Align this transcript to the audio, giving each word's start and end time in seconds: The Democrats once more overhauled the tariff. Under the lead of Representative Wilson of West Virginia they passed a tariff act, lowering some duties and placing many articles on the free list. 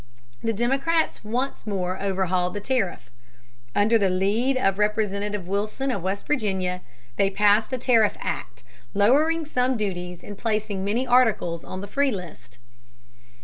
The 0.41 0.51
Democrats 0.51 1.23
once 1.23 1.67
more 1.67 2.01
overhauled 2.01 2.55
the 2.55 2.59
tariff. 2.59 3.11
Under 3.75 3.99
the 3.99 4.09
lead 4.09 4.57
of 4.57 4.79
Representative 4.79 5.47
Wilson 5.47 5.91
of 5.91 6.01
West 6.01 6.25
Virginia 6.25 6.81
they 7.17 7.29
passed 7.29 7.71
a 7.71 7.77
tariff 7.77 8.17
act, 8.19 8.63
lowering 8.95 9.45
some 9.45 9.77
duties 9.77 10.23
and 10.23 10.35
placing 10.39 10.83
many 10.83 11.05
articles 11.05 11.63
on 11.63 11.81
the 11.81 11.87
free 11.87 12.09
list. 12.09 12.57